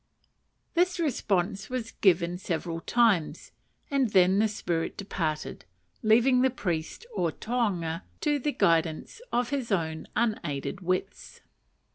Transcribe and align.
This 0.73 0.99
response 0.99 1.69
was 1.69 1.91
given 1.91 2.39
several 2.39 2.79
times, 2.81 3.51
and 3.91 4.09
then 4.09 4.39
the 4.39 4.47
spirit 4.47 4.97
departed, 4.97 5.63
leaving 6.01 6.41
the 6.41 6.49
priest 6.49 7.05
or 7.13 7.31
tohunga 7.31 8.01
to 8.21 8.39
the 8.39 8.51
guidance 8.51 9.21
of 9.31 9.51
his 9.51 9.71
own 9.71 10.07
unaided 10.15 10.81
wits. 10.81 11.41